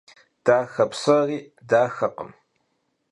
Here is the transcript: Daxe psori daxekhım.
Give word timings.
Daxe 0.45 0.83
psori 0.91 1.39
daxekhım. 1.69 2.31